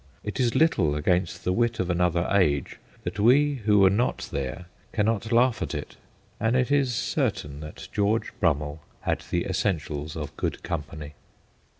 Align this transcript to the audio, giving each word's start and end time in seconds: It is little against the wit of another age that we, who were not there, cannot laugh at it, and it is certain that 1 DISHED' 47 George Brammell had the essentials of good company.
It 0.23 0.39
is 0.39 0.55
little 0.55 0.95
against 0.95 1.43
the 1.43 1.53
wit 1.53 1.79
of 1.79 1.87
another 1.91 2.27
age 2.33 2.79
that 3.03 3.19
we, 3.19 3.61
who 3.65 3.77
were 3.77 3.91
not 3.91 4.27
there, 4.31 4.65
cannot 4.93 5.31
laugh 5.31 5.61
at 5.61 5.75
it, 5.75 5.95
and 6.39 6.55
it 6.55 6.71
is 6.71 6.95
certain 6.95 7.59
that 7.59 7.67
1 7.67 7.73
DISHED' 7.75 7.93
47 7.93 7.93
George 7.93 8.33
Brammell 8.39 8.79
had 9.01 9.21
the 9.29 9.45
essentials 9.45 10.15
of 10.15 10.35
good 10.37 10.63
company. 10.63 11.13